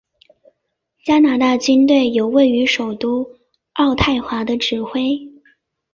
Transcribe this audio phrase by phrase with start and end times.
[1.03, 3.35] 加拿大军队由位于首都
[3.75, 5.29] 渥太华的指挥。